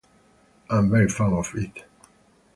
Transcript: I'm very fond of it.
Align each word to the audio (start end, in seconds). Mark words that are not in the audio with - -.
I'm 0.67 0.89
very 0.89 1.07
fond 1.09 1.33
of 1.33 1.51
it. 1.53 1.83